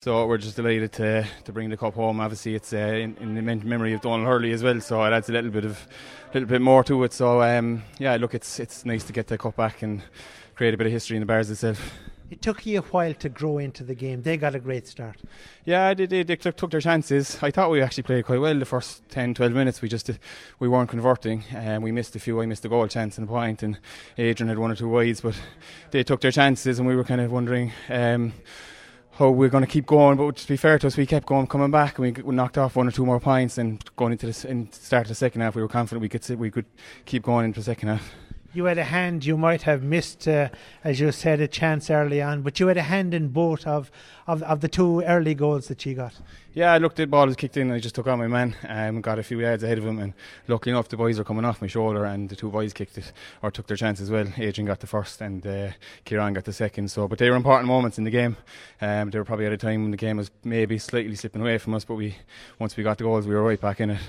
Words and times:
So 0.00 0.24
we're 0.26 0.38
just 0.38 0.54
delighted 0.54 0.92
to, 0.92 1.26
to 1.42 1.52
bring 1.52 1.70
the 1.70 1.76
cup 1.76 1.94
home. 1.94 2.20
Obviously, 2.20 2.54
it's 2.54 2.72
uh, 2.72 2.76
in, 2.76 3.16
in 3.16 3.34
the 3.34 3.42
memory 3.42 3.94
of 3.94 4.00
Donald 4.00 4.28
Hurley 4.28 4.52
as 4.52 4.62
well, 4.62 4.80
so 4.80 5.02
it 5.02 5.12
adds 5.12 5.28
a 5.28 5.32
little 5.32 5.50
bit 5.50 5.64
of 5.64 5.88
little 6.32 6.48
bit 6.48 6.60
more 6.60 6.84
to 6.84 7.02
it. 7.02 7.12
So 7.12 7.42
um, 7.42 7.82
yeah, 7.98 8.14
look, 8.14 8.32
it's 8.32 8.60
it's 8.60 8.84
nice 8.84 9.02
to 9.04 9.12
get 9.12 9.26
the 9.26 9.36
cup 9.36 9.56
back 9.56 9.82
and 9.82 10.04
create 10.54 10.72
a 10.72 10.76
bit 10.76 10.86
of 10.86 10.92
history 10.92 11.16
in 11.16 11.20
the 11.20 11.26
Barrs 11.26 11.50
itself. 11.50 11.94
It 12.30 12.40
took 12.40 12.64
you 12.64 12.78
a 12.78 12.82
while 12.82 13.12
to 13.14 13.28
grow 13.28 13.58
into 13.58 13.82
the 13.82 13.96
game. 13.96 14.22
They 14.22 14.36
got 14.36 14.54
a 14.54 14.60
great 14.60 14.86
start. 14.86 15.16
Yeah, 15.64 15.92
they, 15.94 16.06
they, 16.06 16.22
they 16.22 16.36
took 16.36 16.70
their 16.70 16.80
chances. 16.80 17.36
I 17.42 17.50
thought 17.50 17.68
we 17.68 17.82
actually 17.82 18.04
played 18.04 18.24
quite 18.24 18.38
well 18.40 18.56
the 18.56 18.66
first 18.66 19.02
10, 19.08 19.34
12 19.34 19.52
minutes. 19.52 19.82
We 19.82 19.88
just 19.88 20.08
we 20.60 20.68
weren't 20.68 20.90
converting, 20.90 21.42
and 21.50 21.78
um, 21.78 21.82
we 21.82 21.90
missed 21.90 22.14
a 22.14 22.20
few. 22.20 22.40
I 22.40 22.46
missed 22.46 22.64
a 22.64 22.68
goal 22.68 22.86
chance 22.86 23.18
and 23.18 23.28
a 23.28 23.32
point, 23.32 23.64
and 23.64 23.80
Adrian 24.16 24.48
had 24.48 24.60
one 24.60 24.70
or 24.70 24.76
two 24.76 24.88
wides, 24.88 25.22
but 25.22 25.34
they 25.90 26.04
took 26.04 26.20
their 26.20 26.30
chances, 26.30 26.78
and 26.78 26.86
we 26.86 26.94
were 26.94 27.02
kind 27.02 27.20
of 27.20 27.32
wondering. 27.32 27.72
Um, 27.88 28.32
how 29.18 29.30
we're 29.30 29.48
going 29.48 29.64
to 29.64 29.70
keep 29.70 29.86
going. 29.86 30.16
But 30.16 30.36
to 30.36 30.48
be 30.48 30.56
fair 30.56 30.78
to 30.78 30.86
us, 30.86 30.96
we 30.96 31.06
kept 31.06 31.26
going, 31.26 31.46
coming 31.46 31.70
back, 31.70 31.98
and 31.98 32.16
we, 32.16 32.22
we 32.22 32.34
knocked 32.34 32.56
off 32.56 32.76
one 32.76 32.86
or 32.86 32.92
two 32.92 33.04
more 33.04 33.20
points. 33.20 33.58
And 33.58 33.84
going 33.96 34.12
into 34.12 34.26
the 34.26 34.32
start 34.32 35.02
of 35.02 35.08
the 35.08 35.14
second 35.14 35.40
half, 35.40 35.56
we 35.56 35.62
were 35.62 35.68
confident 35.68 36.02
we 36.02 36.08
could 36.08 36.38
we 36.38 36.50
could 36.50 36.66
keep 37.04 37.22
going 37.22 37.44
into 37.44 37.60
the 37.60 37.64
second 37.64 37.88
half 37.88 38.12
you 38.52 38.64
had 38.64 38.78
a 38.78 38.84
hand. 38.84 39.24
You 39.24 39.36
might 39.36 39.62
have 39.62 39.82
missed, 39.82 40.26
uh, 40.26 40.48
as 40.82 41.00
you 41.00 41.12
said, 41.12 41.40
a 41.40 41.48
chance 41.48 41.90
early 41.90 42.22
on, 42.22 42.42
but 42.42 42.58
you 42.58 42.66
had 42.68 42.76
a 42.76 42.82
hand 42.82 43.14
in 43.14 43.28
both 43.28 43.66
of, 43.66 43.90
of, 44.26 44.42
of 44.42 44.60
the 44.60 44.68
two 44.68 45.02
early 45.02 45.34
goals 45.34 45.68
that 45.68 45.84
you 45.84 45.94
got. 45.94 46.14
Yeah, 46.54 46.72
I 46.72 46.78
looked. 46.78 46.96
The 46.96 47.06
ball 47.06 47.26
was 47.26 47.36
kicked 47.36 47.56
in, 47.56 47.70
I 47.70 47.78
just 47.78 47.94
took 47.94 48.06
on 48.06 48.18
my 48.18 48.26
man 48.26 48.56
and 48.62 48.96
um, 48.96 49.00
got 49.00 49.18
a 49.18 49.22
few 49.22 49.40
yards 49.40 49.62
ahead 49.62 49.78
of 49.78 49.86
him. 49.86 49.98
And 49.98 50.14
luckily 50.48 50.72
enough, 50.72 50.88
the 50.88 50.96
boys 50.96 51.18
were 51.18 51.24
coming 51.24 51.44
off 51.44 51.60
my 51.60 51.68
shoulder, 51.68 52.04
and 52.04 52.28
the 52.28 52.36
two 52.36 52.50
boys 52.50 52.72
kicked 52.72 52.98
it 52.98 53.12
or 53.42 53.50
took 53.50 53.66
their 53.66 53.76
chance 53.76 54.00
as 54.00 54.10
well. 54.10 54.26
Adrian 54.36 54.66
got 54.66 54.80
the 54.80 54.86
first, 54.86 55.20
and 55.20 55.46
uh, 55.46 55.70
Kieran 56.04 56.32
got 56.32 56.44
the 56.44 56.52
second. 56.52 56.90
So, 56.90 57.06
but 57.06 57.18
they 57.18 57.30
were 57.30 57.36
important 57.36 57.68
moments 57.68 57.98
in 57.98 58.04
the 58.04 58.10
game. 58.10 58.36
Um, 58.80 59.10
they 59.10 59.18
were 59.18 59.24
probably 59.24 59.46
at 59.46 59.52
a 59.52 59.58
time 59.58 59.82
when 59.82 59.90
the 59.90 59.96
game 59.96 60.16
was 60.16 60.30
maybe 60.42 60.78
slightly 60.78 61.14
slipping 61.14 61.42
away 61.42 61.58
from 61.58 61.74
us, 61.74 61.84
but 61.84 61.94
we 61.94 62.16
once 62.58 62.76
we 62.76 62.82
got 62.82 62.98
the 62.98 63.04
goals, 63.04 63.26
we 63.26 63.34
were 63.34 63.42
right 63.42 63.60
back 63.60 63.80
in 63.80 63.90
it 63.90 64.00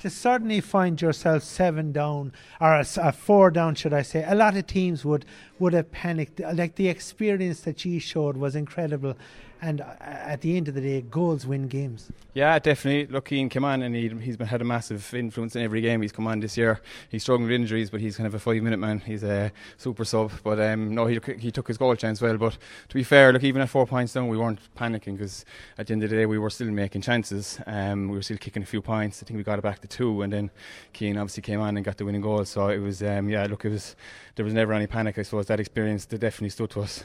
to 0.00 0.10
suddenly 0.10 0.60
find 0.60 1.00
yourself 1.00 1.42
seven 1.42 1.92
down 1.92 2.32
or 2.60 2.74
a, 2.74 2.86
a, 2.98 3.12
four 3.12 3.50
down, 3.50 3.74
should 3.74 3.92
I 3.92 4.02
say? 4.02 4.24
A 4.26 4.34
lot 4.34 4.56
of 4.56 4.66
teams 4.66 5.04
would 5.04 5.24
would 5.58 5.72
have 5.72 5.90
panicked. 5.90 6.40
Like 6.40 6.76
the 6.76 6.88
experience 6.88 7.60
that 7.60 7.80
she 7.80 7.98
showed 7.98 8.36
was 8.36 8.54
incredible, 8.54 9.16
and 9.60 9.80
uh, 9.80 9.94
at 10.00 10.40
the 10.40 10.56
end 10.56 10.68
of 10.68 10.74
the 10.74 10.80
day, 10.80 11.00
goals 11.02 11.46
win 11.46 11.68
games. 11.68 12.10
Yeah, 12.32 12.58
definitely. 12.58 13.12
Look, 13.12 13.32
Ian 13.32 13.48
came 13.48 13.64
on 13.64 13.82
and 13.82 13.94
he, 13.94 14.08
he's 14.08 14.36
been, 14.36 14.46
had 14.46 14.60
a 14.60 14.64
massive 14.64 15.12
influence 15.12 15.56
in 15.56 15.62
every 15.62 15.80
game 15.80 16.00
he's 16.02 16.12
come 16.12 16.26
on 16.28 16.40
this 16.40 16.56
year. 16.56 16.80
He's 17.08 17.22
struggling 17.22 17.48
with 17.48 17.54
injuries, 17.54 17.90
but 17.90 18.00
he's 18.00 18.16
kind 18.16 18.26
of 18.26 18.34
a 18.34 18.38
five 18.38 18.62
minute 18.62 18.78
man. 18.78 19.00
He's 19.00 19.24
a 19.24 19.50
super 19.76 20.04
sub. 20.04 20.30
But 20.44 20.60
um, 20.60 20.94
no, 20.94 21.06
he, 21.06 21.18
he 21.38 21.50
took 21.50 21.66
his 21.66 21.76
goal 21.76 21.96
chance 21.96 22.20
well. 22.20 22.36
But 22.36 22.56
to 22.88 22.94
be 22.94 23.02
fair, 23.02 23.32
look, 23.32 23.42
even 23.42 23.60
at 23.62 23.68
four 23.68 23.86
points 23.86 24.12
down, 24.12 24.28
we 24.28 24.38
weren't 24.38 24.60
panicking 24.76 25.16
because 25.16 25.44
at 25.76 25.88
the 25.88 25.92
end 25.92 26.04
of 26.04 26.10
the 26.10 26.16
day, 26.16 26.26
we 26.26 26.38
were 26.38 26.50
still 26.50 26.70
making 26.70 27.02
chances. 27.02 27.58
Um, 27.66 28.08
we 28.08 28.16
were 28.16 28.22
still 28.22 28.38
kicking 28.38 28.62
a 28.62 28.66
few 28.66 28.82
points. 28.82 29.22
I 29.22 29.26
think 29.26 29.36
we 29.36 29.42
got 29.42 29.58
it 29.58 29.62
back 29.62 29.80
to 29.80 29.87
two, 29.88 30.22
and 30.22 30.32
then 30.32 30.50
Keane 30.92 31.16
obviously 31.16 31.42
came 31.42 31.60
on 31.60 31.76
and 31.76 31.84
got 31.84 31.96
the 31.96 32.04
winning 32.04 32.20
goal. 32.20 32.44
So 32.44 32.68
it 32.68 32.78
was, 32.78 33.02
um, 33.02 33.28
yeah, 33.28 33.46
look, 33.48 33.64
it 33.64 33.70
was 33.70 33.96
there 34.36 34.44
was 34.44 34.54
never 34.54 34.72
any 34.72 34.86
panic. 34.86 35.18
I 35.18 35.22
suppose 35.22 35.46
that 35.46 35.60
experience 35.60 36.04
that 36.06 36.18
definitely 36.18 36.50
stood 36.50 36.70
to 36.70 36.82
us. 36.82 37.04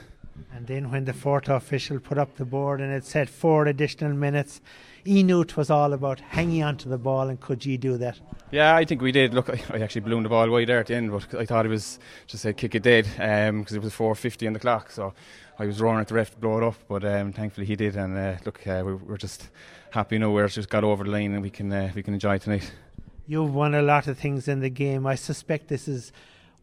And 0.56 0.68
then 0.68 0.92
when 0.92 1.06
the 1.06 1.14
fourth 1.14 1.50
official 1.50 2.00
put 2.00 2.18
up 2.18 2.38
the 2.38 2.46
board 2.46 2.82
and 2.82 2.92
it 2.92 3.06
said 3.06 3.30
four 3.30 3.66
additional 3.66 4.14
minutes, 4.14 4.62
he 5.04 5.24
knew 5.24 5.42
it 5.42 5.58
was 5.58 5.70
all 5.70 5.94
about 5.94 6.20
hanging 6.20 6.64
onto 6.64 6.90
the 6.90 6.98
ball 6.98 7.28
and 7.28 7.40
could 7.40 7.66
you 7.66 7.78
do 7.78 7.98
that? 7.98 8.20
Yeah, 8.52 8.76
I 8.76 8.86
think 8.86 9.02
we 9.02 9.12
did. 9.12 9.34
Look, 9.34 9.50
I, 9.50 9.80
actually 9.80 10.02
blew 10.02 10.22
the 10.22 10.30
ball 10.30 10.50
wide 10.50 10.68
there 10.68 10.80
at 10.80 10.88
the 10.88 10.96
end, 10.96 11.12
but 11.12 11.34
I 11.36 11.46
thought 11.46 11.66
it 11.66 11.70
was 11.70 12.00
just 12.28 12.46
a 12.46 12.54
kick 12.54 12.76
it 12.76 12.84
dead 12.84 13.06
because 13.06 13.72
um, 13.72 13.78
it 13.78 13.82
was 13.82 13.94
4.50 13.94 14.48
on 14.48 14.54
the 14.54 14.60
clock. 14.60 14.92
So 14.92 15.14
I 15.60 15.66
was 15.66 15.82
roaring 15.82 16.02
at 16.02 16.08
the 16.08 16.16
ref 16.16 16.32
to 16.32 16.38
blow 16.38 16.58
it 16.58 16.64
up, 16.64 16.76
but 16.88 17.04
um, 17.04 17.34
thankfully 17.34 17.66
he 17.66 17.76
did. 17.76 17.96
And 17.96 18.18
uh, 18.18 18.38
look, 18.46 18.66
uh, 18.68 18.84
we, 18.86 19.14
are 19.14 19.18
just 19.18 19.50
happy 19.92 20.18
now 20.18 20.32
we're 20.32 20.48
just 20.48 20.70
got 20.70 20.84
over 20.84 21.04
the 21.04 21.12
line 21.12 21.34
and 21.34 21.42
we 21.42 21.50
can, 21.50 21.72
uh, 21.72 21.92
we 21.94 22.04
can 22.04 22.14
enjoy 22.14 22.38
tonight. 22.38 22.72
You've 23.26 23.54
won 23.54 23.74
a 23.74 23.82
lot 23.82 24.08
of 24.08 24.18
things 24.18 24.48
in 24.48 24.60
the 24.60 24.70
game. 24.70 25.06
I 25.08 25.16
suspect 25.16 25.68
this 25.68 25.88
is 25.88 26.12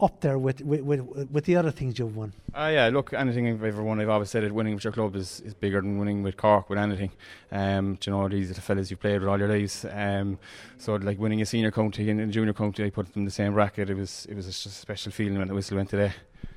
up 0.01 0.21
there 0.21 0.39
with, 0.39 0.61
with, 0.63 0.81
with, 0.81 1.31
with 1.31 1.45
the 1.45 1.57
other 1.57 1.71
things 1.71 1.99
you've 1.99 2.17
won? 2.17 2.33
Uh, 2.55 2.71
yeah, 2.73 2.89
look, 2.89 3.13
anything 3.13 3.49
I've 3.49 3.63
ever 3.63 3.83
won, 3.83 4.01
I've 4.01 4.09
always 4.09 4.31
said 4.31 4.45
it, 4.45 4.53
winning 4.53 4.75
with 4.75 4.85
your 4.85 4.93
club 4.93 5.15
is, 5.17 5.41
is 5.41 5.55
bigger 5.55 5.81
than 5.81 5.99
winning 5.99 6.23
with 6.23 6.37
Cork, 6.37 6.69
with 6.71 6.79
anything. 6.79 7.11
Um, 7.53 7.99
you 8.05 8.13
know, 8.13 8.29
these 8.29 8.51
are 8.51 8.55
the 8.55 8.61
fellas 8.61 8.91
you've 8.91 9.01
played 9.01 9.21
with 9.21 9.29
all 9.29 9.39
your 9.39 9.49
lives. 9.49 9.85
Um, 9.91 10.39
so, 10.79 10.95
like 10.97 11.19
winning 11.19 11.43
a 11.43 11.47
senior 11.47 11.71
county 11.71 12.09
and 12.11 12.21
a 12.21 12.27
junior 12.27 12.53
county, 12.53 12.85
I 12.85 12.91
put 12.91 13.13
them 13.13 13.23
in 13.23 13.25
the 13.25 13.31
same 13.31 13.55
bracket. 13.55 13.91
It 13.91 13.97
was, 13.97 14.27
it 14.29 14.35
was 14.35 14.47
a 14.47 14.53
special 14.53 15.13
feeling 15.13 15.39
when 15.39 15.49
the 15.49 15.55
whistle 15.55 15.77
went 15.77 15.91
today. 15.91 16.13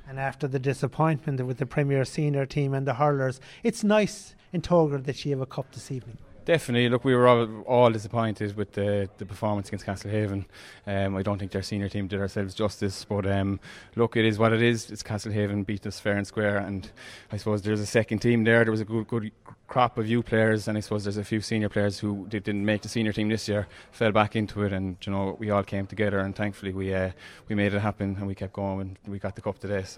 And 0.08 0.20
after 0.20 0.48
the 0.48 0.60
disappointment 0.60 1.46
with 1.46 1.58
the 1.58 1.66
Premier 1.66 2.06
Senior 2.06 2.46
team 2.46 2.74
and 2.74 2.88
the 2.88 2.96
hurlers, 2.96 3.40
it's 3.64 3.84
nice 3.84 4.36
in 4.52 4.62
Togher 4.62 5.04
that 5.04 5.24
you 5.26 5.32
have 5.32 5.42
a 5.42 5.46
cup 5.46 5.72
this 5.72 5.92
evening. 5.92 6.18
Definitely. 6.46 6.90
Look, 6.90 7.06
we 7.06 7.16
were 7.16 7.26
all, 7.26 7.62
all 7.62 7.90
disappointed 7.90 8.58
with 8.58 8.74
the, 8.74 9.10
the 9.18 9.26
performance 9.26 9.70
against 9.70 9.86
Castlehaven. 9.86 10.44
Um, 10.86 11.16
I 11.16 11.22
don't 11.22 11.40
think 11.40 11.52
their 11.52 11.62
senior 11.62 11.88
team 11.88 12.08
did 12.08 12.20
ourselves 12.20 12.54
justice, 12.54 13.06
but 13.06 13.26
um, 13.26 13.62
look, 13.96 14.18
it 14.18 14.26
is 14.26 14.38
what 14.38 14.52
it 14.52 14.62
is. 14.62 14.92
It's 14.92 15.04
Castlehaven 15.04 15.66
beat 15.66 15.86
us 15.88 16.02
fair 16.02 16.18
and 16.18 16.28
square, 16.28 16.58
and 16.58 16.92
I 17.32 17.38
suppose 17.38 17.62
there's 17.62 17.80
a 17.80 17.86
second 17.86 18.20
team 18.20 18.44
there. 18.44 18.66
There 18.66 18.72
was 18.72 18.82
a 18.82 18.86
good, 18.86 19.08
good 19.08 19.32
crop 19.68 19.98
of 19.98 20.10
youth 20.10 20.26
players, 20.26 20.68
and 20.68 20.78
I 20.78 20.82
suppose 20.82 21.06
there's 21.06 21.18
a 21.18 21.24
few 21.24 21.40
senior 21.40 21.70
players 21.70 22.00
who 22.00 22.28
didn't 22.28 22.66
make 22.66 22.82
the 22.82 22.90
senior 22.90 23.14
team 23.14 23.30
this 23.30 23.48
year, 23.48 23.68
fell 23.92 24.12
back 24.12 24.36
into 24.36 24.64
it, 24.64 24.74
and 24.74 24.98
you 25.06 25.14
know 25.14 25.38
we 25.40 25.50
all 25.50 25.64
came 25.64 25.88
together, 25.88 26.20
and 26.20 26.36
thankfully 26.36 26.74
we 26.74 26.94
uh, 26.94 27.12
we 27.48 27.56
made 27.56 27.74
it 27.74 27.80
happen, 27.80 28.18
and 28.18 28.28
we 28.28 28.36
kept 28.36 28.54
going, 28.54 28.98
and 29.04 29.12
we 29.14 29.18
got 29.18 29.36
the 29.36 29.42
cup 29.42 29.60
today. 29.60 29.84
So. 29.84 29.92